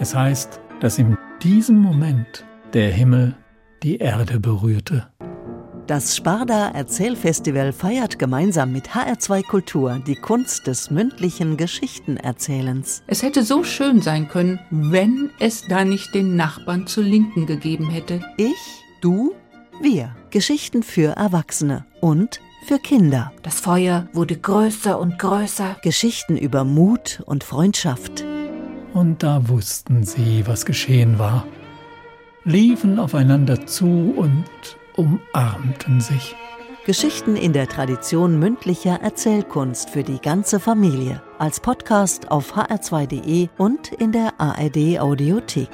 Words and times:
Es 0.00 0.14
heißt, 0.14 0.62
dass 0.80 0.98
in 0.98 1.18
diesem 1.42 1.78
Moment 1.78 2.46
der 2.72 2.90
Himmel 2.90 3.36
die 3.82 3.98
Erde 3.98 4.40
berührte. 4.40 5.06
Das 5.86 6.16
Sparda 6.16 6.70
Erzählfestival 6.70 7.74
feiert 7.74 8.18
gemeinsam 8.18 8.72
mit 8.72 8.90
HR2 8.90 9.46
Kultur 9.46 10.00
die 10.06 10.14
Kunst 10.14 10.66
des 10.66 10.90
mündlichen 10.90 11.58
Geschichtenerzählens. 11.58 13.02
Es 13.08 13.22
hätte 13.22 13.42
so 13.42 13.62
schön 13.62 14.00
sein 14.00 14.28
können, 14.28 14.58
wenn 14.70 15.28
es 15.38 15.66
da 15.68 15.84
nicht 15.84 16.14
den 16.14 16.34
Nachbarn 16.34 16.86
zur 16.86 17.04
Linken 17.04 17.44
gegeben 17.44 17.90
hätte. 17.90 18.20
Ich, 18.38 18.82
du, 19.02 19.34
wir. 19.82 20.16
Geschichten 20.30 20.82
für 20.82 21.16
Erwachsene 21.16 21.84
und 22.00 22.40
für 22.66 22.78
Kinder. 22.78 23.32
Das 23.42 23.60
Feuer 23.60 24.08
wurde 24.14 24.38
größer 24.38 24.98
und 24.98 25.18
größer. 25.18 25.76
Geschichten 25.82 26.38
über 26.38 26.64
Mut 26.64 27.22
und 27.26 27.44
Freundschaft. 27.44 28.24
Und 28.92 29.22
da 29.22 29.48
wussten 29.48 30.04
sie, 30.04 30.46
was 30.46 30.66
geschehen 30.66 31.18
war, 31.18 31.46
liefen 32.44 32.98
aufeinander 32.98 33.66
zu 33.66 34.14
und 34.16 34.44
umarmten 34.96 36.00
sich. 36.00 36.34
Geschichten 36.86 37.36
in 37.36 37.52
der 37.52 37.68
Tradition 37.68 38.38
mündlicher 38.38 39.00
Erzählkunst 39.00 39.90
für 39.90 40.02
die 40.02 40.18
ganze 40.18 40.58
Familie. 40.58 41.22
Als 41.38 41.60
Podcast 41.60 42.30
auf 42.30 42.56
hr2.de 42.56 43.48
und 43.58 43.92
in 43.92 44.12
der 44.12 44.40
ARD 44.40 44.98
Audiothek. 44.98 45.68